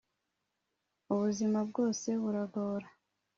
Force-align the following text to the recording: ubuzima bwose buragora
ubuzima 1.13 1.59
bwose 1.69 2.07
buragora 2.21 2.87